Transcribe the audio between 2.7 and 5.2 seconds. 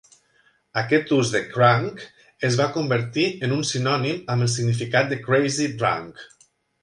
convertir en un sinònim amb el significat